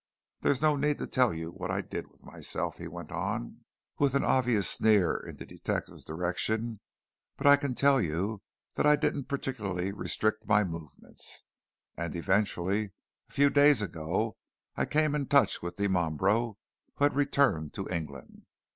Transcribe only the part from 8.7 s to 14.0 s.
that I didn't particularly restrict my movements. And eventually a few days